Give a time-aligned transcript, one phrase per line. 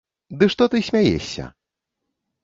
[0.37, 1.45] Ды што ты смяешся!